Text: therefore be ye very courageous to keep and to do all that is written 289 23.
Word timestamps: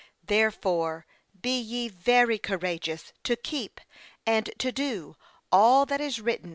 therefore 0.23 1.05
be 1.39 1.59
ye 1.61 1.87
very 1.87 2.39
courageous 2.39 3.13
to 3.23 3.35
keep 3.35 3.79
and 4.25 4.49
to 4.57 4.71
do 4.71 5.15
all 5.51 5.85
that 5.85 6.01
is 6.01 6.19
written 6.19 6.49
289 6.49 6.49
23. 6.49 6.49